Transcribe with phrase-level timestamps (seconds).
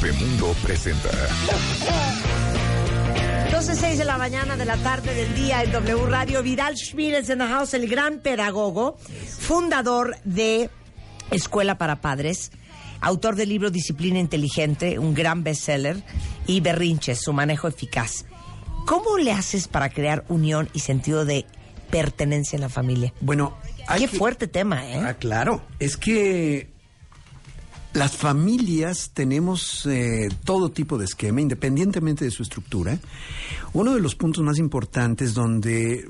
[0.00, 1.08] Bebemundo presenta.
[3.52, 6.42] 12.06 de la mañana de la tarde del día en W Radio.
[6.42, 8.96] Vidal Schmidt en the house, el gran pedagogo,
[9.38, 10.68] fundador de
[11.30, 12.50] Escuela para Padres,
[13.00, 16.02] autor del libro Disciplina Inteligente, un gran bestseller,
[16.48, 18.24] y Berrinches, su manejo eficaz.
[18.86, 21.46] ¿Cómo le haces para crear unión y sentido de
[21.90, 23.12] pertenencia en la familia?
[23.20, 23.56] Bueno,
[23.86, 25.00] hay Qué que- fuerte tema, ¿eh?
[25.04, 25.62] Ah, claro.
[25.78, 26.73] Es que
[27.94, 32.98] las familias tenemos eh, todo tipo de esquema, independientemente de su estructura.
[33.72, 36.08] Uno de los puntos más importantes donde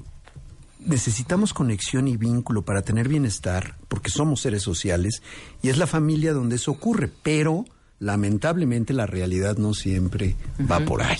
[0.81, 5.23] necesitamos conexión y vínculo para tener bienestar, porque somos seres sociales,
[5.63, 7.65] y es la familia donde eso ocurre, pero
[8.01, 10.37] lamentablemente la realidad no siempre
[10.71, 11.19] va por ahí.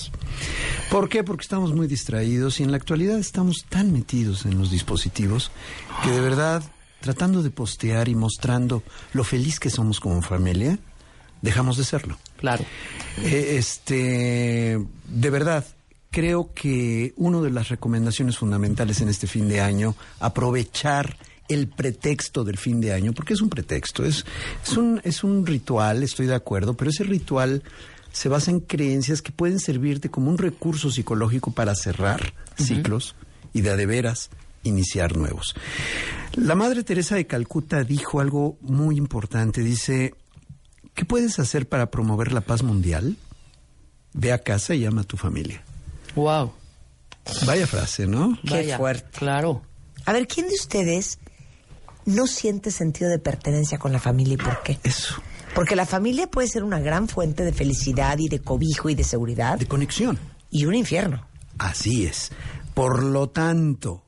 [0.91, 1.25] ¿Por qué?
[1.25, 5.51] Porque estamos muy distraídos y en la actualidad estamos tan metidos en los dispositivos
[6.03, 6.63] que de verdad,
[7.05, 8.83] tratando de postear y mostrando
[9.13, 10.79] lo feliz que somos como familia,
[11.43, 12.17] dejamos de serlo.
[12.39, 12.65] Claro.
[13.19, 15.67] Eh, este, de verdad,
[16.11, 21.19] creo que una de las recomendaciones fundamentales en este fin de año, aprovechar
[21.51, 24.25] el pretexto del fin de año, porque es un pretexto, es,
[24.63, 27.63] es, un, es un ritual, estoy de acuerdo, pero ese ritual
[28.13, 33.15] se basa en creencias que pueden servirte como un recurso psicológico para cerrar ciclos
[33.53, 34.31] y de a de veras
[34.65, 35.55] iniciar nuevos.
[36.35, 40.15] La Madre Teresa de Calcuta dijo algo muy importante, dice,
[40.95, 43.17] ¿Qué puedes hacer para promover la paz mundial?
[44.13, 45.63] Ve a casa y llama a tu familia.
[46.15, 46.53] Wow.
[47.47, 48.39] Vaya frase, ¿no?
[48.45, 49.19] Qué Vaya, fuerte.
[49.19, 49.63] Claro.
[50.05, 51.19] A ver, ¿quién de ustedes
[52.05, 54.79] no siente sentido de pertenencia con la familia y por qué?
[54.85, 55.15] Eso,
[55.55, 59.03] Porque la familia puede ser una gran fuente de felicidad y de cobijo y de
[59.05, 60.19] seguridad de conexión.
[60.51, 61.27] y un infierno.
[61.59, 62.31] Así es.
[62.75, 64.04] Por lo tanto,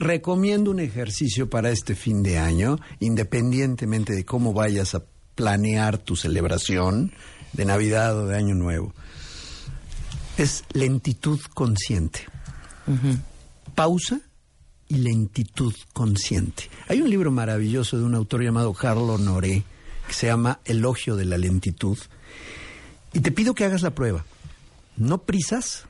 [0.00, 6.16] recomiendo un ejercicio para este fin de año, independientemente de cómo vayas a planear tu
[6.16, 7.12] celebración
[7.52, 8.94] de Navidad o de Año Nuevo.
[10.38, 12.20] Es lentitud consciente.
[13.74, 14.20] Pausa
[14.88, 16.70] y lentitud consciente.
[16.88, 19.64] Hay un libro maravilloso de un autor llamado Carlo Honoré
[20.08, 21.98] que se llama Elogio de la lentitud.
[23.12, 24.24] Y te pido que hagas la prueba.
[24.96, 25.84] No prisas,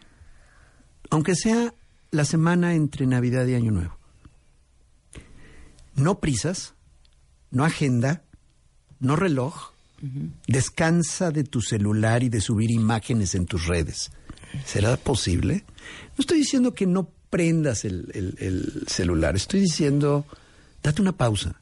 [1.10, 1.72] aunque sea
[2.10, 3.99] la semana entre Navidad y Año Nuevo.
[6.00, 6.74] No prisas,
[7.50, 8.24] no agenda,
[8.98, 9.70] no reloj.
[10.46, 14.10] Descansa de tu celular y de subir imágenes en tus redes.
[14.64, 15.64] ¿Será posible?
[16.16, 20.24] No estoy diciendo que no prendas el, el- el celular, estoy diciendo,
[20.82, 21.60] date una pausa.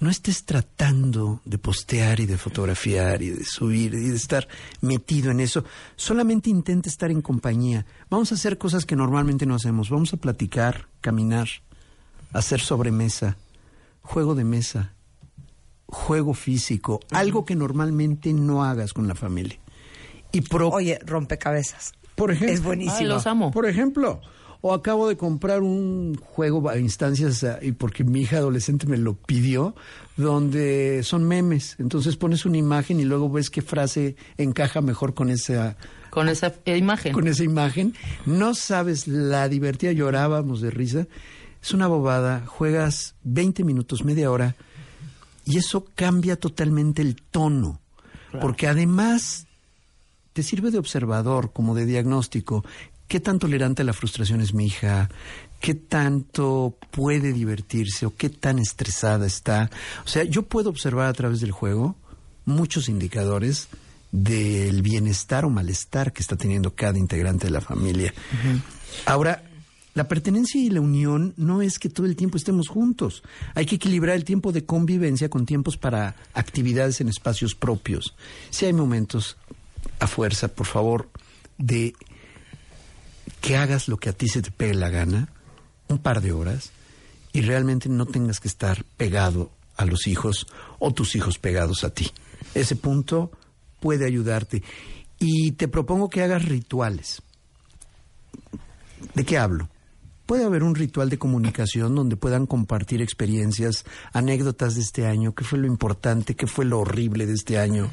[0.00, 4.46] No estés tratando de postear y de fotografiar y de subir y de estar
[4.80, 5.64] metido en eso.
[5.96, 7.84] Solamente intenta estar en compañía.
[8.08, 9.90] Vamos a hacer cosas que normalmente no hacemos.
[9.90, 11.48] Vamos a platicar, caminar,
[12.32, 13.36] hacer sobremesa,
[14.02, 14.92] juego de mesa,
[15.86, 19.58] juego físico, algo que normalmente no hagas con la familia.
[20.32, 21.92] Y pro- Oye, rompecabezas.
[22.14, 22.96] por ejemplo, Es buenísimo.
[22.98, 23.50] Ay, los amo.
[23.50, 24.20] por ejemplo,
[24.60, 28.98] o acabo de comprar un juego a instancias ah, y porque mi hija adolescente me
[28.98, 29.74] lo pidió,
[30.16, 31.74] donde son memes.
[31.78, 35.76] Entonces pones una imagen y luego ves qué frase encaja mejor con esa
[36.10, 37.12] Con esa imagen.
[37.12, 37.94] con esa imagen.
[38.26, 41.06] No sabes la divertida, llorábamos de risa.
[41.62, 44.56] Es una bobada, juegas 20 minutos, media hora
[45.44, 47.80] y eso cambia totalmente el tono.
[48.40, 49.46] Porque además
[50.32, 52.64] te sirve de observador, como de diagnóstico.
[53.08, 55.10] ¿Qué tan tolerante a la frustración es mi hija?
[55.58, 59.68] ¿Qué tanto puede divertirse o qué tan estresada está?
[60.04, 61.96] O sea, yo puedo observar a través del juego
[62.44, 63.68] muchos indicadores
[64.12, 68.14] del bienestar o malestar que está teniendo cada integrante de la familia.
[69.06, 69.42] Ahora,
[70.00, 73.22] la pertenencia y la unión no es que todo el tiempo estemos juntos.
[73.54, 78.16] Hay que equilibrar el tiempo de convivencia con tiempos para actividades en espacios propios.
[78.48, 79.36] Si hay momentos
[79.98, 81.10] a fuerza, por favor,
[81.58, 81.92] de
[83.42, 85.28] que hagas lo que a ti se te pegue la gana,
[85.88, 86.70] un par de horas,
[87.34, 90.46] y realmente no tengas que estar pegado a los hijos
[90.78, 92.10] o tus hijos pegados a ti.
[92.54, 93.32] Ese punto
[93.80, 94.62] puede ayudarte.
[95.18, 97.20] Y te propongo que hagas rituales.
[99.14, 99.68] ¿De qué hablo?
[100.30, 105.42] Puede haber un ritual de comunicación donde puedan compartir experiencias, anécdotas de este año, qué
[105.42, 107.90] fue lo importante, qué fue lo horrible de este año,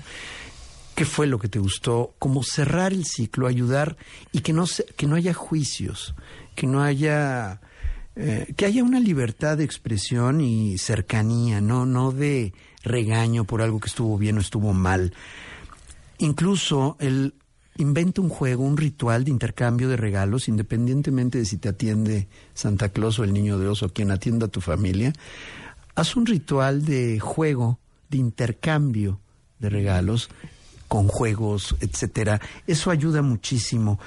[0.93, 3.97] qué fue lo que te gustó, como cerrar el ciclo, ayudar
[4.31, 6.13] y que no, que no haya juicios,
[6.53, 7.59] que no haya,
[8.15, 12.53] eh, que haya una libertad de expresión y cercanía, no, no de
[12.83, 15.11] regaño por algo que estuvo bien o estuvo mal.
[16.19, 17.33] Incluso el
[17.77, 22.89] inventa un juego, un ritual de intercambio de regalos, independientemente de si te atiende Santa
[22.89, 25.13] Claus o el Niño de Oso, quien atienda a tu familia.
[25.95, 27.79] Haz un ritual de juego,
[28.09, 29.19] de intercambio
[29.59, 30.29] de regalos
[30.87, 32.39] con juegos, etcétera.
[32.65, 33.99] Eso ayuda muchísimo.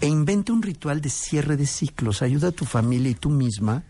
[0.00, 2.22] E inventa un ritual de cierre de ciclos.
[2.22, 3.82] Ayuda a tu familia y tú misma.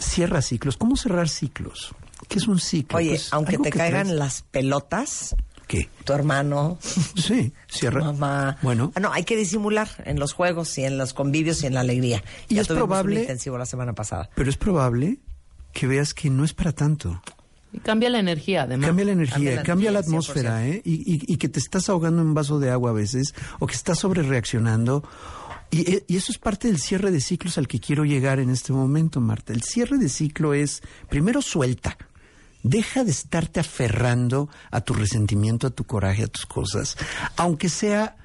[0.00, 0.76] Cierra ciclos.
[0.76, 1.94] ¿Cómo cerrar ciclos?
[2.28, 2.98] ¿Qué es un ciclo?
[2.98, 5.36] Oye, Pues, aunque te caigan traes- las pelotas,
[5.70, 5.88] ¿Qué?
[6.04, 8.00] tu hermano, Sí, tu cierra.
[8.06, 8.58] mamá.
[8.60, 11.74] Bueno, Ah, No, hay que disimular en los juegos y en los convivios y en
[11.74, 12.24] la alegría.
[12.48, 14.28] Y Ya es probable- un intensivo la semana pasada.
[14.34, 15.18] pero es probable
[15.72, 17.22] que veas que no es para tanto.
[17.72, 18.88] Y cambia la energía, además.
[18.88, 20.82] Cambia la energía, Cambia la cambia la energía, atmósfera, ¿eh?
[20.84, 23.68] Y, y- y que te estás ahogando en un vaso de agua a veces, o
[23.68, 25.04] que estás sobre reaccionando.
[25.70, 28.72] Y, y eso es parte del cierre de ciclos al que quiero llegar en este
[28.72, 29.52] momento, Marta.
[29.52, 31.96] El cierre de ciclo es, primero suelta.
[32.62, 36.96] Deja de estarte aferrando a tu resentimiento, a tu coraje, a tus cosas.
[37.36, 38.16] Aunque sea,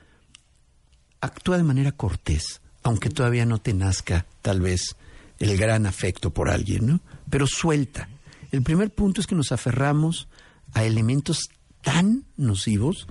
[1.21, 4.95] actúa de manera cortés, aunque todavía no te nazca, tal vez,
[5.39, 6.99] el gran afecto por alguien, ¿no?
[7.29, 8.09] Pero suelta.
[8.51, 10.27] El primer punto es que nos aferramos
[10.73, 11.49] a elementos
[11.81, 13.07] tan nocivos.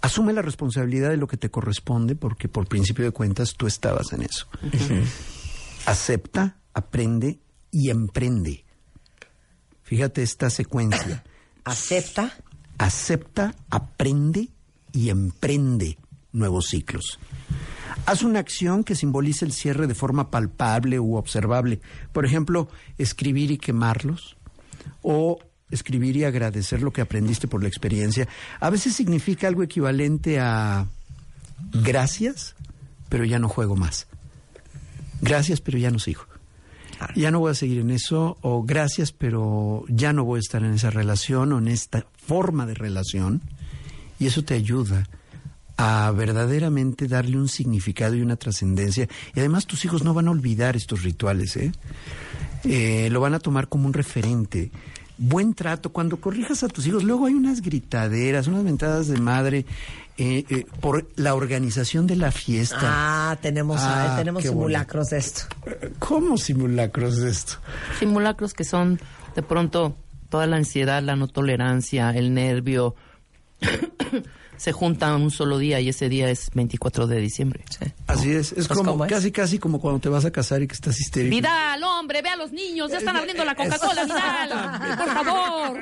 [0.00, 4.12] Asume la responsabilidad de lo que te corresponde, porque por principio de cuentas tú estabas
[4.12, 4.46] en eso.
[5.86, 7.40] Acepta, aprende
[7.70, 8.64] y emprende.
[9.88, 11.24] Fíjate esta secuencia.
[11.64, 12.36] Acepta.
[12.76, 14.50] Acepta, aprende
[14.92, 15.98] y emprende
[16.32, 17.18] nuevos ciclos.
[18.04, 21.80] Haz una acción que simbolice el cierre de forma palpable u observable.
[22.12, 22.68] Por ejemplo,
[22.98, 24.36] escribir y quemarlos.
[25.02, 25.38] O
[25.70, 28.28] escribir y agradecer lo que aprendiste por la experiencia.
[28.60, 30.86] A veces significa algo equivalente a
[31.72, 32.54] gracias,
[33.08, 34.06] pero ya no juego más.
[35.22, 36.27] Gracias, pero ya no sigo.
[37.14, 40.62] Ya no voy a seguir en eso, o gracias, pero ya no voy a estar
[40.62, 43.40] en esa relación o en esta forma de relación.
[44.18, 45.06] Y eso te ayuda
[45.76, 49.08] a verdaderamente darle un significado y una trascendencia.
[49.34, 51.72] Y además tus hijos no van a olvidar estos rituales, ¿eh?
[52.64, 54.72] Eh, lo van a tomar como un referente.
[55.18, 59.66] Buen trato, cuando corrijas a tus hijos, luego hay unas gritaderas, unas mentadas de madre
[60.18, 62.78] eh, eh, por la organización de la fiesta.
[62.82, 65.42] Ah, tenemos, Ah, tenemos simulacros de esto.
[66.00, 67.54] ¿Cómo simulacros de esto?
[68.00, 69.00] Simulacros que son
[69.36, 69.94] de pronto
[70.28, 72.96] toda la ansiedad, la no tolerancia, el nervio,
[74.56, 77.64] se juntan un solo día y ese día es 24 de diciembre.
[78.08, 80.74] Así es, es Pues, como casi casi como cuando te vas a casar y que
[80.74, 81.36] estás histérico.
[81.36, 85.80] Vidal, hombre, ve a los niños, ya están abriendo la Coca-Cola, Vidal, por favor.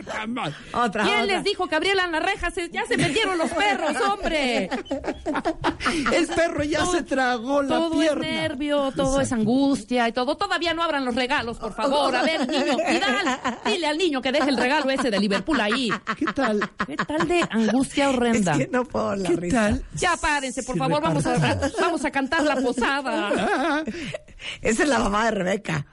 [0.73, 1.25] Otra, ¿Quién otra.
[1.27, 2.53] les dijo que abrieran las rejas?
[2.73, 4.69] Ya se metieron los perros, hombre.
[6.13, 8.27] El perro ya Todo- se tragó la todo pierna.
[8.29, 10.37] es nervio, todo es angustia y todo.
[10.37, 12.15] Todavía no abran los regalos, por favor.
[12.15, 15.91] A ver, niño, Vidal, dile al niño que deje el regalo ese de Liverpool ahí.
[16.19, 16.69] ¿Qué tal?
[16.87, 18.53] ¿Qué tal de angustia horrenda?
[18.53, 19.57] Es que no puedo la ¿Qué risa.
[19.69, 19.85] tal?
[19.95, 23.85] Ya párense, por Si favor, vamos a, vamos a cantar la posada.
[24.63, 25.87] Esa es la mamá de Rebeca.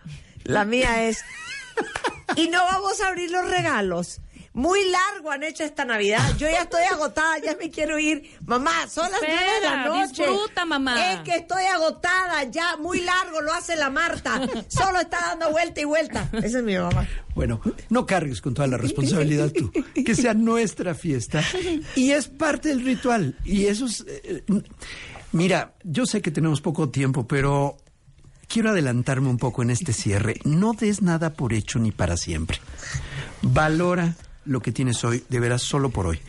[0.45, 1.19] La mía es.
[2.37, 4.21] Y no vamos a abrir los regalos.
[4.53, 6.21] Muy largo han hecho esta Navidad.
[6.37, 8.37] Yo ya estoy agotada, ya me quiero ir.
[8.45, 10.23] Mamá, son las nueve de la noche.
[10.23, 11.11] disfruta, mamá.
[11.11, 14.39] Es que estoy agotada, ya muy largo lo hace la Marta.
[14.67, 16.29] Solo está dando vuelta y vuelta.
[16.33, 17.05] Esa es mi mamá.
[17.35, 17.59] Bueno,
[17.89, 19.71] no cargues con toda la responsabilidad tú.
[20.05, 21.43] Que sea nuestra fiesta.
[21.95, 23.35] Y es parte del ritual.
[23.43, 24.05] Y eso es...
[24.07, 24.43] eh,
[25.33, 27.77] mira, yo sé que tenemos poco tiempo, pero
[28.47, 30.35] quiero adelantarme un poco en este cierre.
[30.45, 32.59] No des nada por hecho ni para siempre.
[33.41, 34.15] Valora
[34.45, 36.19] lo que tienes hoy, de veras, solo por hoy.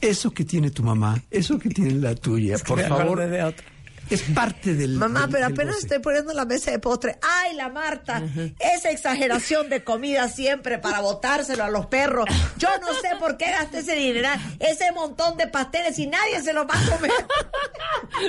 [0.00, 3.28] Eso que tiene tu mamá, eso que tiene la tuya, por favor.
[3.28, 3.66] de otra.
[4.10, 4.92] Es parte del...
[4.96, 5.86] Mamá, del- pero del apenas goce.
[5.86, 7.18] estoy poniendo la mesa de postre.
[7.22, 8.22] ¡Ay, la Marta!
[8.60, 12.26] Esa exageración de comida siempre para botárselo a los perros.
[12.58, 14.28] Yo no sé por qué gasté ese dinero,
[14.60, 17.10] ese montón de pasteles y nadie se los va a comer.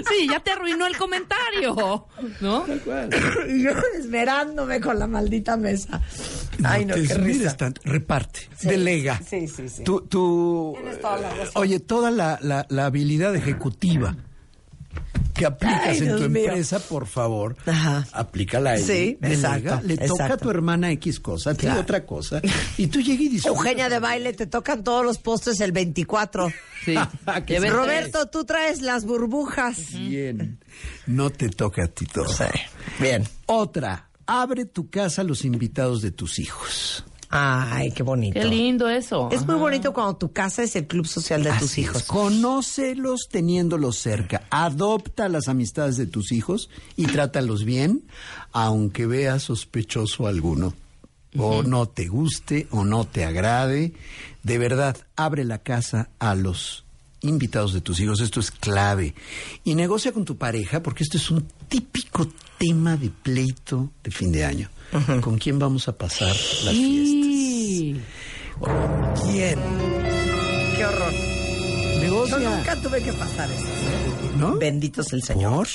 [0.09, 2.07] Sí, ya te arruinó el comentario,
[2.41, 2.65] ¿no?
[3.47, 6.01] y yo esmerándome con la maldita mesa.
[6.63, 7.55] Ay, no, te qué risa.
[7.55, 7.81] tanto.
[7.85, 9.21] Reparte, Sí, delega.
[9.27, 9.83] sí, sí, sí.
[9.83, 11.51] Tú, tú- Tienes toda la razón.
[11.55, 14.15] oye, toda la, la- la habilidad ejecutiva
[15.37, 16.45] que aplicas Ay, en Dios tu mío.
[16.45, 18.07] empresa, por favor, Ajá.
[18.11, 18.81] aplícala ahí.
[18.83, 19.55] Sí, Delega.
[19.57, 21.81] exacto, Le toca a tu hermana X cosa, a ti Claro.
[21.81, 22.41] otra cosa.
[22.77, 23.57] Y tú llegas y disfrutas.
[23.57, 26.51] Eugenia de baile, te tocan todos los postres el 24.
[26.85, 26.95] Sí.
[27.47, 27.57] Sí.
[27.69, 29.91] Roberto, tú traes las burbujas.
[29.93, 30.59] Bien.
[31.05, 32.27] No te toca a ti todo.
[32.99, 33.23] Bien.
[33.47, 34.09] Otra.
[34.25, 37.03] Abre tu casa a los invitados de tus hijos.
[37.29, 38.39] Ay, qué bonito.
[38.39, 39.29] Qué lindo eso.
[39.31, 41.77] Es muy bonito cuando tu casa es el club social de tus es.
[41.79, 42.03] hijos.
[42.03, 44.43] Conócelos teniéndolos cerca.
[44.49, 48.03] Adopta las amistades de tus hijos y trátalos bien,
[48.53, 50.73] aunque veas sospechoso alguno.
[51.37, 53.93] O no te guste o no te agrade.
[54.43, 56.85] De verdad, abre la casa a los
[57.21, 58.21] invitados de tus hijos.
[58.21, 59.13] Esto es clave.
[59.63, 64.31] Y negocia con tu pareja, porque esto es un típico tema de pleito de fin
[64.31, 64.69] de año.
[65.21, 66.73] ¿Con quién vamos a pasar las fiestas?
[66.73, 68.01] Sí.
[69.25, 69.59] ¿Quién?
[70.75, 71.13] Qué horror.
[72.01, 72.37] negocia.
[72.39, 73.67] No, nunca tuve que pasar eso.
[74.37, 74.55] ¿No?
[74.57, 75.67] Bendito es el Señor.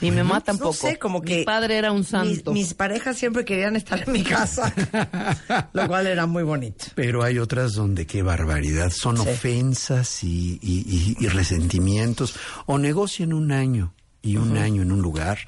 [0.00, 0.70] Mi mamá tampoco.
[0.70, 1.38] No sé, como que...
[1.38, 2.52] Mi padre era un santo.
[2.52, 4.72] mis parejas siempre querían estar en mi casa,
[5.72, 6.86] lo cual era muy bonito.
[6.94, 8.90] Pero hay otras donde qué barbaridad.
[8.90, 9.28] Son Sí.
[9.28, 12.34] ofensas y, y- y- y resentimientos.
[12.66, 15.38] O negocian un año y un año en un lugar.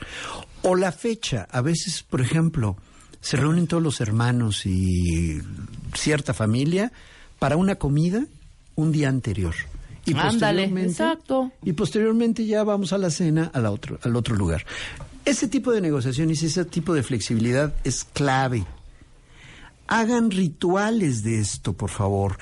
[0.63, 1.47] O la fecha.
[1.51, 2.77] A veces, por ejemplo,
[3.21, 5.39] se reúnen todos los hermanos y
[5.95, 6.93] cierta familia
[7.39, 8.25] para una comida
[8.75, 9.55] un día anterior.
[10.05, 10.31] Y Ándale,
[10.69, 11.53] posteriormente- exacto.
[11.65, 14.65] Y posteriormente ya vamos a la cena a la otro, al otro lugar.
[15.25, 18.65] Ese tipo de negociaciones ese tipo de flexibilidad es clave.
[19.89, 22.39] Hagan rituales de esto, por favor.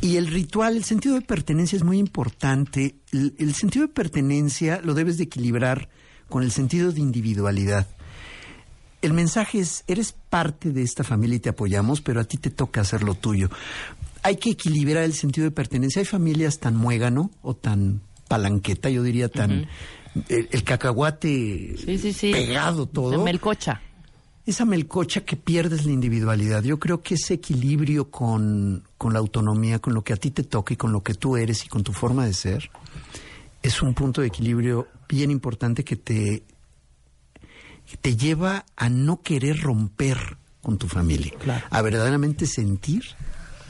[0.00, 2.96] Y el ritual, el sentido de pertenencia es muy importante.
[3.12, 5.88] El, el sentido de pertenencia lo debes de equilibrar
[6.28, 7.86] con el sentido de individualidad.
[9.02, 12.50] El mensaje es, eres parte de esta familia y te apoyamos, pero a ti te
[12.50, 13.50] toca hacer lo tuyo.
[14.22, 16.00] Hay que equilibrar el sentido de pertenencia.
[16.00, 19.66] Hay familias tan muégano o tan palanqueta, yo diría tan...
[20.28, 22.32] el, el cacahuate Sí, sí, sí.
[22.32, 23.80] pegado todo melcocha.
[24.46, 26.62] esa melcocha que pierdes la individualidad.
[26.62, 30.44] Yo creo que ese equilibrio con, con la autonomía, con lo que a ti te
[30.44, 32.70] toca y con lo que tú eres y con tu forma de ser,
[33.62, 36.42] es un punto de equilibrio bien importante que te,
[38.00, 41.64] te lleva a no querer romper con tu familia, Claro.
[41.70, 43.04] a verdaderamente sentir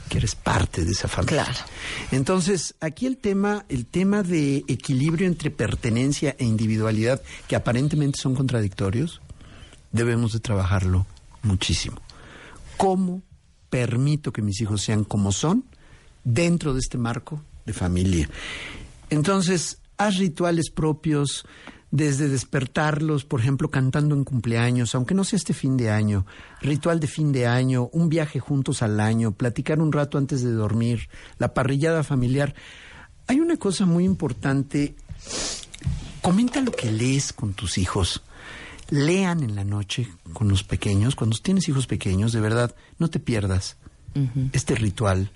[0.09, 1.43] que eres parte de esa familia.
[1.45, 1.59] Claro.
[2.11, 8.35] Entonces, aquí el tema, el tema de equilibrio entre pertenencia e individualidad, que aparentemente son
[8.35, 9.21] contradictorios,
[9.91, 11.07] debemos de trabajarlo
[11.41, 11.97] muchísimo.
[12.77, 13.23] ¿Cómo
[13.69, 15.65] permito que mis hijos sean como son
[16.23, 18.29] dentro de este marco de familia?
[19.09, 21.45] Entonces, haz rituales propios,
[21.95, 26.25] desde despertarlos, por ejemplo, cantando en cumpleaños, aunque no sea este fin de año,
[26.59, 30.51] ritual de fin de año, un viaje juntos al año, platicar un rato antes de
[30.53, 31.07] dormir,
[31.37, 32.55] la parrillada familiar.
[33.27, 34.95] Hay una cosa muy importante,
[36.23, 38.23] comenta lo que lees con tus hijos.
[38.89, 43.19] Lean en la noche con los pequeños, cuando tienes hijos pequeños, de verdad, no te
[43.19, 43.77] pierdas
[44.51, 45.29] este ritual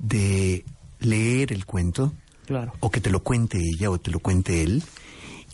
[0.00, 0.64] de
[0.98, 2.12] leer el cuento,
[2.46, 2.72] Claro.
[2.80, 4.82] o que te lo cuente ella o te lo cuente él,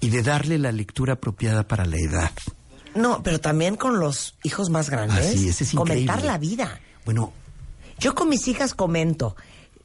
[0.00, 2.30] y de darle la lectura apropiada para la edad.
[2.94, 5.18] No, pero también con los hijos más grandes.
[5.26, 6.26] Así es, es Comentar increíble.
[6.26, 6.80] la vida.
[7.04, 7.32] Bueno,
[7.98, 9.36] Yo con mis hijas comento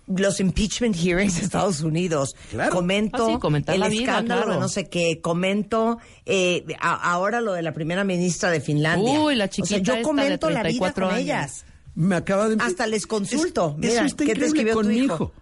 [0.08, 2.36] los impeachment hearings de Estados Unidos.
[2.50, 2.74] Claro.
[2.76, 4.54] Comento Ah, sí, el la vida, escándalo claro.
[4.56, 5.22] de no sé qué.
[5.22, 9.20] Comento eh, a- ahora lo de la primera ministra de Finlandia.
[9.22, 11.24] Uy, la O sea, chiquita esta yo de comento la vida 34 con años.
[11.24, 11.66] ellas.
[11.96, 12.58] me acaba de...
[12.62, 13.72] Hasta les consulto.
[13.72, 15.34] Es- Mira, eso está ¿qué te increíble escribió con tu mi hijo?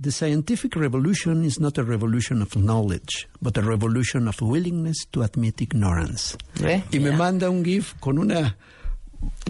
[0.00, 5.22] The scientific revolution is not a revolution of knowledge, but a revolution of willingness to
[5.22, 6.36] admit ignorance.
[6.58, 6.82] ¿Ve?
[6.90, 8.56] Y me manda un GIF con una...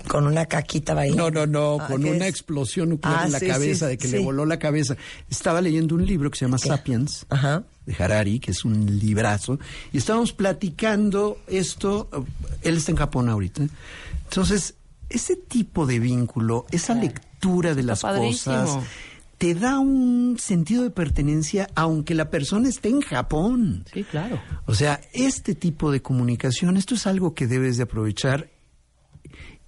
[0.08, 1.12] Con una caquita ahí.
[1.12, 2.30] No, no, no, Ah, con ¿qué una es?
[2.30, 4.16] explosión nuclear Ah, en la sí, cabeza, sí, de que sí.
[4.16, 4.96] le voló la cabeza.
[5.28, 7.62] Estaba leyendo un libro que se llama Sapiens, Ajá.
[7.86, 9.60] de Harari, que es un librazo,
[9.92, 12.08] y estábamos platicando esto,
[12.62, 13.62] él está en Japón ahorita.
[14.24, 14.74] Entonces,
[15.08, 18.56] ese tipo de vínculo, esa lectura de las padrísimo.
[18.64, 18.84] cosas,
[19.40, 23.86] te da un sentido de pertenencia aunque la persona esté en Japón.
[23.90, 24.38] Sí, claro.
[24.66, 28.50] O sea, este tipo de comunicación, esto es algo que debes de aprovechar.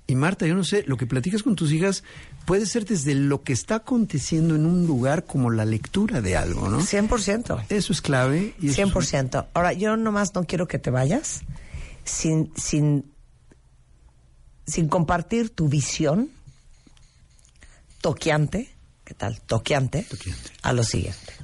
[0.07, 2.05] Y Marta, yo no sé, lo que platicas con tus hijas
[2.45, 6.69] puede ser desde lo que está aconteciendo en un lugar como la lectura de algo,
[6.69, 6.81] ¿no?
[6.83, 7.65] 100%.
[7.71, 8.55] Eso es clave.
[8.61, 9.47] Y eso es un- 100%.
[9.55, 11.45] Ahora, yo nomás no quiero que te vayas
[12.05, 13.07] sin, sin,
[14.67, 16.29] sin compartir tu visión
[18.03, 18.69] toqueante,
[19.13, 19.41] ¿qué tal?
[19.43, 20.51] Toqueante, Toqueante.
[20.63, 21.35] a lo siguiente.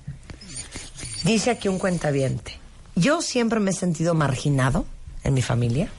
[1.25, 2.59] Dice aquí un cuentaviente,
[2.97, 4.87] yo siempre me he sentido marginado
[5.23, 5.91] en mi familia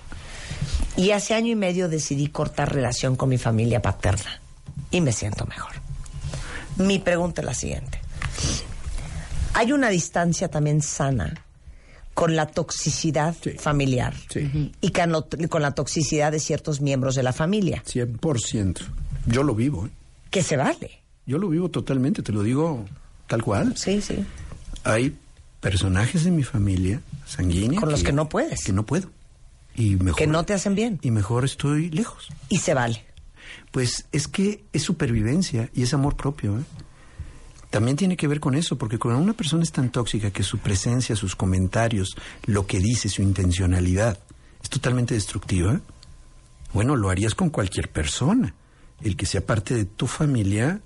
[0.98, 4.42] y hace año y medio decidí cortar relación con mi familia paterna
[4.90, 5.74] y me siento mejor.
[6.78, 8.00] Mi pregunta es la siguiente.
[9.54, 11.46] Hay una distancia también sana
[12.16, 13.52] con la toxicidad Sí.
[13.60, 14.72] familiar Sí.
[14.82, 18.82] y con la toxicidad de ciertos miembros de la familia, 100%.
[19.28, 19.90] Yo lo vivo, ¿eh?
[20.32, 20.96] que se vale.
[21.30, 22.88] Yo lo vivo totalmente, te lo digo
[23.28, 23.78] tal cual.
[23.78, 24.26] Sí, sí.
[24.84, 25.16] Hay
[25.60, 28.64] personajes de mi familia sanguínea Con los que no puedes.
[28.64, 29.12] Que no puedo.
[29.76, 30.98] Y mejor, Que no te hacen bien.
[31.04, 32.30] Y mejor estoy lejos.
[32.50, 33.06] Y se vale.
[33.70, 36.58] Pues es que es supervivencia y es amor propio.
[36.58, 36.64] ¿eh?
[37.70, 40.58] También tiene que ver con eso, porque cuando una persona es tan tóxica que su
[40.58, 42.16] presencia, sus comentarios,
[42.48, 44.18] lo que dice, su intencionalidad,
[44.64, 45.80] es totalmente destructiva,
[46.74, 48.56] bueno, lo harías con cualquier persona.
[49.04, 50.82] El que sea parte de tu familia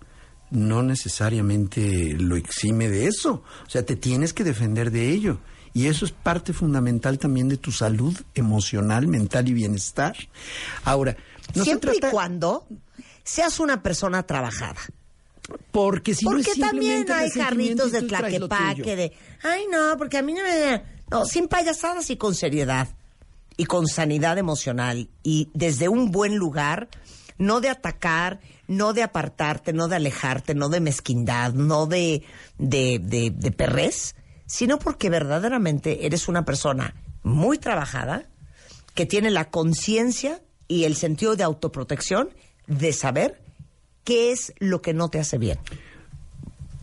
[0.54, 3.44] no necesariamente lo exime de eso.
[3.66, 5.40] O sea, te tienes que defender de ello.
[5.74, 10.16] Y eso es parte fundamental también de tu salud emocional, mental y bienestar.
[10.86, 11.18] Ahora,
[11.56, 12.08] no se Siempre trata...
[12.08, 12.68] y cuando
[13.24, 14.80] seas una persona trabajada.
[15.72, 19.98] Porque si no es Porque también simplemente hay jarritos y de tlaquepaque de, ay no,
[19.98, 20.84] porque a mí no me...
[21.10, 22.88] No, sin payasadas y con seriedad
[23.58, 26.88] y con sanidad emocional y desde un buen lugar,
[27.38, 32.24] no de atacar, no de apartarte, no de alejarte, no de mezquindad, no de,
[32.58, 33.32] de, de,
[34.46, 38.26] sino porque verdaderamente eres una persona muy trabajada,
[38.96, 42.30] que tiene la conciencia y el sentido de autoprotección
[42.68, 43.42] de saber
[44.04, 45.60] qué es lo que no te hace bien.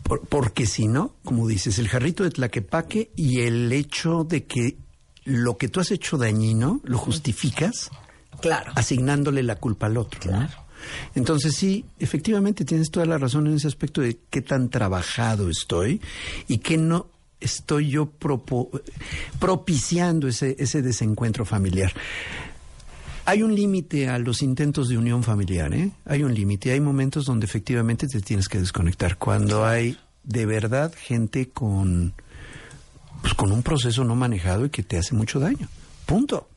[0.03, 4.77] Por- porque si no, como dices, el jarrito de tlaquepaque y el hecho de que
[5.23, 7.91] lo que tú has hecho dañino lo justificas
[8.41, 8.71] Claro.
[8.75, 10.31] asignándole la culpa al otro.
[10.31, 10.49] ¿no?
[11.15, 16.01] Entonces sí, efectivamente tienes toda la razón en ese aspecto de qué tan trabajado estoy
[16.47, 17.07] y que no
[17.39, 18.81] estoy yo propo-
[19.39, 21.91] propiciando ese, ese desencuentro familiar.
[23.25, 25.91] Hay un límite a los intentos de unión familiar, ¿eh?
[26.05, 26.71] Hay un límite.
[26.71, 29.17] Hay momentos donde efectivamente te tienes que desconectar.
[29.17, 32.13] Cuando hay de verdad gente con,
[33.21, 35.67] pues, con un proceso no manejado y que te hace mucho daño.
[36.05, 36.47] Punto.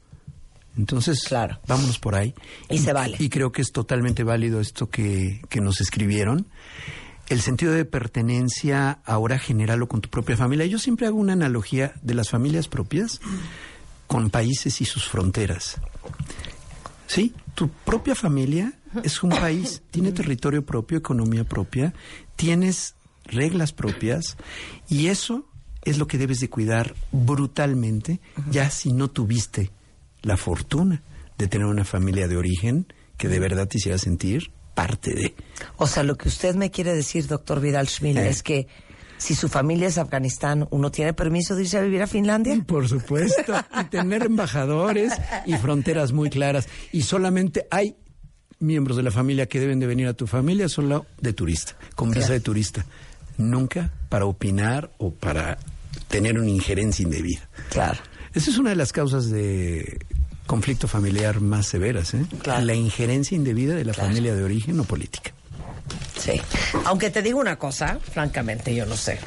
[0.77, 1.61] Entonces, Claro.
[1.67, 2.35] vámonos por ahí.
[2.69, 3.17] Y se vale.
[3.21, 6.47] Y creo que es totalmente válido esto que, que nos escribieron.
[7.29, 10.67] El sentido de pertenencia ahora genéralo con tu propia familia.
[10.67, 13.21] Yo siempre hago una analogía de las familias propias
[14.07, 15.79] con países y sus fronteras.
[17.07, 21.95] Sí, tu propia familia es un país, tiene territorio propio, economía propia,
[22.37, 24.37] tienes reglas propias
[24.89, 25.47] y eso
[25.85, 29.71] es lo que debes de cuidar brutalmente, ya si no tuviste
[30.25, 31.03] la fortuna
[31.39, 35.35] de tener una familia de origen que de verdad te hiciera sentir parte de.
[35.77, 38.29] O sea, lo que usted me quiere decir, doctor Vidal Schmil, Eh.
[38.29, 38.67] es que
[39.19, 42.61] si su familia es Afganistán, ¿uno tiene permiso de irse a vivir a Finlandia?
[42.67, 45.13] Por supuesto, y tener embajadores
[45.47, 46.69] y fronteras muy claras.
[46.93, 47.97] Y solamente hay
[48.59, 52.11] miembros de la familia que deben de venir a tu familia solo de turista, con
[52.11, 52.85] visa de turista.
[53.39, 55.59] Nunca para opinar o para
[56.09, 57.49] tener una injerencia indebida.
[57.71, 57.99] Claro.
[58.35, 59.99] Esa es una de las causas de
[60.47, 62.27] conflicto familiar más severas, ¿eh?
[62.43, 62.65] Claro.
[62.65, 65.33] La injerencia indebida de la familia de origen o política.
[66.19, 66.41] Sí.
[66.85, 69.19] Aunque te digo una cosa, francamente, yo no sé.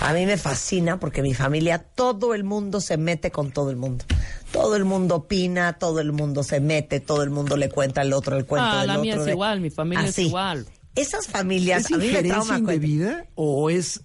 [0.00, 3.76] A mí me fascina porque mi familia, todo el mundo se mete con todo el
[3.76, 4.04] mundo.
[4.52, 8.12] Todo el mundo opina, todo el mundo se mete, todo el mundo le cuenta al
[8.12, 9.02] otro el cuento Ah, del la otro.
[9.02, 10.66] mía es de- igual, mi familia es igual.
[10.96, 12.58] Esas familias, ¿Es a mí me injerencia trauma.
[12.58, 14.00] indebida o es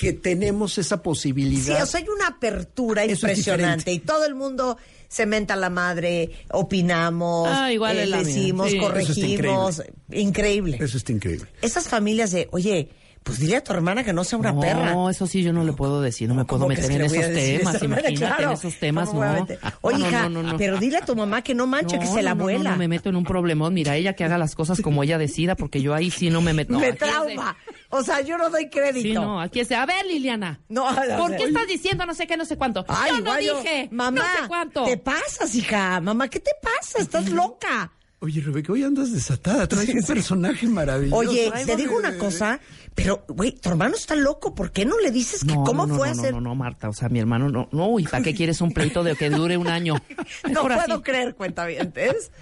[0.00, 1.82] que tenemos esa Sí, posibilidad?
[1.82, 4.76] o sea, hay una apertura Eso impresionante y todo el mundo
[5.08, 8.76] se menta la madre, opinamos, Ah, igual eh, decimos, sí.
[8.76, 9.82] Eso está corregimos,
[10.12, 10.78] increíble.
[10.80, 11.48] Eso está increíble.
[11.62, 12.90] Esas familias de, oye,
[13.28, 15.10] pues dile a tu hermana que no sea una no, perra.
[15.10, 17.82] eso sí yo no le puedo decir, no me puedo ¿Cómo meter en esos temas,
[17.82, 18.44] imagínate Claro.
[18.44, 19.46] en esos temas, ¿Cómo voy a no.
[19.82, 20.56] Oye, no, hija, no, no, no.
[20.56, 22.70] pero dile a tu mamá que no manche, que No, se la no, no, abuela.
[22.70, 23.74] No, me meto en un problemón.
[23.74, 26.54] Mira, ella que haga las cosas como ella decida, porque yo ahí sí no me
[26.54, 26.72] meto.
[26.72, 27.54] No, me trauma.
[27.90, 29.02] O sea, yo no doy crédito.
[29.02, 30.60] Sí, no, aquí es de, a ver, Liliana.
[30.70, 31.36] No, no, ¿Por no.
[31.36, 32.82] qué estás diciendo no sé qué, no sé cuánto?
[32.88, 34.84] Ay, yo no dije, mamá, no sé cuánto.
[34.84, 36.00] te pasas, hija.
[36.00, 36.98] Mamá, ¿qué te pasa?
[37.02, 37.92] Estás loca.
[38.20, 41.16] Oye, Rebeca, hoy andas desatada, traes un personaje maravilloso.
[41.18, 42.58] Oye, Ay, te digo una cosa,
[42.98, 44.54] pero, güey, tu hermano está loco.
[44.56, 46.34] ¿Por qué no le dices que No, cómo no, no, fue no, a no, hacer?
[46.34, 47.68] No, no, Marta, o sea, mi hermano no.
[47.70, 49.94] No, ¿y para qué quieres un pleito de que dure un año?
[50.44, 51.02] No Mejor puedo así.
[51.04, 52.32] creer, cuentavientes.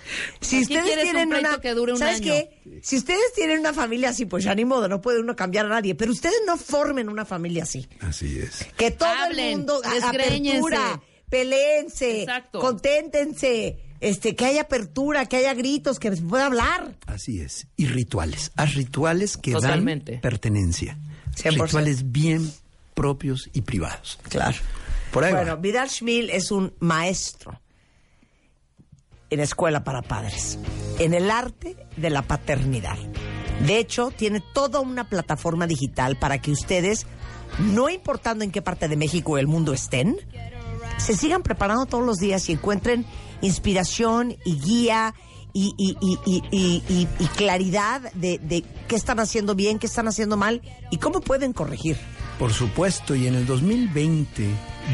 [0.41, 2.25] Si ustedes quieres un tienen pleito una, que dure un ¿sabes año?
[2.25, 2.81] qué?
[2.83, 5.69] Si ustedes tienen una familia así, pues ya ni modo, no puede uno cambiar a
[5.69, 5.95] nadie.
[5.95, 7.87] Pero ustedes no formen una familia así.
[8.01, 8.67] Así es.
[8.77, 12.61] Que todo el mundo apertura, peleense, Exacto.
[12.61, 16.95] conténtense, este, que haya apertura, que haya gritos, que se pueda hablar.
[17.07, 17.67] Así es.
[17.77, 18.53] Y rituales.
[18.57, 20.13] Haz rituales que Totalmente.
[20.13, 20.99] dan pertenencia.
[21.37, 21.65] 100%.
[21.65, 22.53] Rituales bien
[22.95, 24.19] propios y privados.
[24.29, 24.57] Claro.
[25.13, 25.57] Por ahí bueno, va.
[25.57, 27.61] Vidal Schmil es un maestro
[29.31, 30.59] en escuela para padres,
[30.99, 32.97] en el arte de la paternidad.
[33.67, 37.07] De hecho, tiene toda una plataforma digital para que ustedes,
[37.59, 40.17] no importando en qué parte de México o el mundo estén,
[40.97, 43.07] se sigan preparando todos los días y encuentren
[43.41, 45.15] inspiración y guía
[45.53, 51.53] y, claridad de, de qué están haciendo bien, qué están haciendo mal y cómo pueden
[51.53, 51.97] corregir.
[52.39, 54.47] Por supuesto, y en el 2020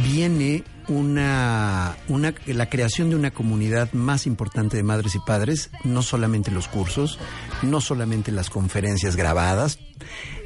[0.05, 6.03] viene una, una, la creación de una comunidad más importante de madres y padres, no
[6.03, 7.19] solamente los cursos,
[7.63, 9.79] no solamente las conferencias grabadas,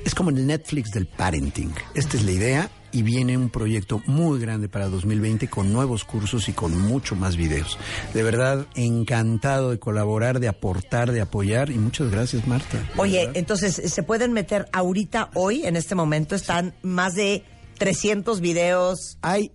[0.04, 1.72] es como el Netflix del parenting.
[1.94, 6.48] Esta es la idea y viene un proyecto muy grande para 2020 con nuevos cursos
[6.48, 7.78] y con mucho más videos.
[8.14, 12.78] De verdad, encantado de colaborar, de aportar, de apoyar y muchas gracias, Marta.
[12.96, 13.36] Oye, verdad.
[13.36, 17.44] entonces se pueden meter ahorita, hoy, en este momento, están más de
[17.78, 19.18] 300 videos.
[19.22, 19.52] hay,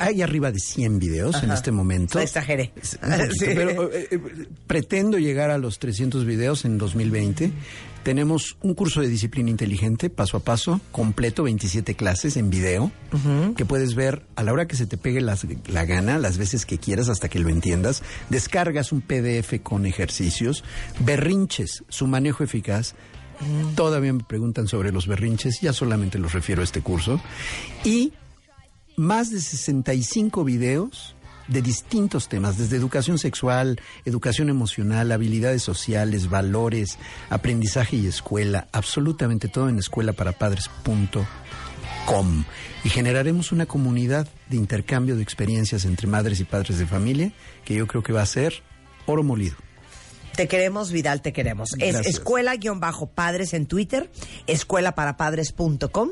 [0.00, 2.18] hay arriba de 100 videos en este momento.
[2.18, 2.72] No exageré.
[2.74, 3.46] Poquito, Sí.
[3.54, 4.18] Pero eh, eh,
[4.66, 7.52] pretendo llegar a los 300 videos en 2020.
[8.02, 12.90] Tenemos un curso de disciplina inteligente, paso a paso, completo, 27 clases en video,
[13.56, 16.64] que puedes ver a la hora que se te pegue las- la gana, las veces
[16.64, 18.02] que quieras hasta que lo entiendas.
[18.30, 20.64] Descargas un PDF con ejercicios,
[21.00, 22.94] berrinches, su manejo eficaz.
[23.74, 27.20] Todavía me preguntan sobre los berrinches, ya solamente los refiero a este curso.
[27.84, 28.12] Y
[28.96, 31.16] más de 65 videos
[31.50, 36.98] de distintos temas, desde educación sexual, educación emocional, habilidades sociales, valores,
[37.28, 42.44] aprendizaje y escuela, absolutamente todo en escuelaparapadres.com.
[42.84, 47.32] Y generaremos una comunidad de intercambio de experiencias entre madres y padres de familia
[47.64, 48.62] que yo creo que va a ser
[49.06, 49.56] oro molido.
[50.36, 51.70] Te queremos, Vidal, te queremos.
[51.78, 54.10] Es escuela-padres en Twitter,
[54.46, 56.10] escuelaparapadres.com.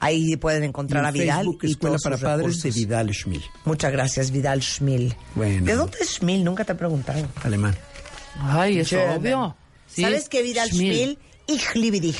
[0.00, 2.74] Ahí pueden encontrar Y a Vidal Facebook, y Escuela todos para sus Padres de recursos.
[2.74, 5.14] Vidal Schmil, Muchas gracias, Vidal Schmil.
[5.34, 5.66] Bueno.
[5.66, 6.42] ¿De dónde es Schmil?
[6.44, 7.26] Nunca te he preguntado.
[7.42, 7.76] alemán.
[8.40, 9.56] Ay, es obvio.
[9.86, 11.18] Sí, ¿Sabes qué, Vidal Schmil.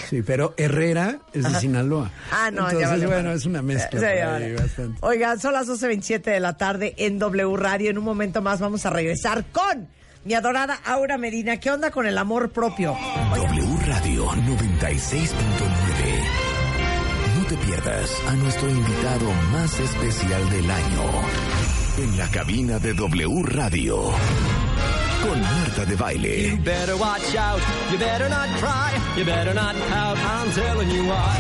[0.08, 2.10] Sí, pero Herrera es de Sinaloa.
[2.32, 3.06] Ah, no, Entonces, ya vale.
[3.06, 3.88] bueno, es una mezcla.
[3.90, 4.54] Sí, por ya ahí vale.
[4.56, 4.98] bastante.
[5.02, 7.90] Oigan, son las 12.27 de la tarde en W Radio.
[7.90, 9.88] En un momento más vamos a regresar con
[10.24, 11.58] mi adorada Aura Medina.
[11.58, 12.96] ¿Qué onda con el amor propio?
[13.36, 16.19] W Radio 96.9.
[17.64, 21.02] Pierdas a nuestro invitado más especial del año.
[21.98, 24.10] En la cabina de W Radio.
[25.22, 26.50] Con Marta de Baile.
[26.50, 27.60] You better watch out.
[27.92, 28.92] You better not cry.
[29.18, 30.16] You better not pout.
[30.18, 31.36] I'm telling you why.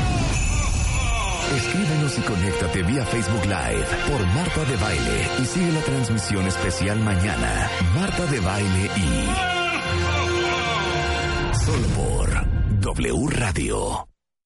[1.56, 7.00] Escríbenos y conéctate vía Facebook Live por Marta de Baile y sigue la transmisión especial
[7.00, 7.68] mañana.
[7.96, 9.26] Marta de Baile y.
[11.64, 12.46] Solo por
[12.80, 14.09] W Radio.